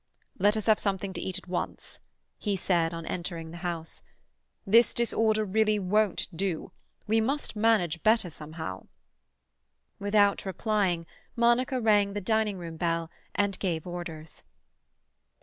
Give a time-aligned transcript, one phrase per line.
[0.39, 1.99] "Let us have something to eat at once,"
[2.39, 4.01] he said on entering the house.
[4.65, 6.71] "This disorder really won't do:
[7.05, 8.87] we must manage better somehow."
[9.99, 14.41] Without replying, Monica rang the dining room bell, and gave orders.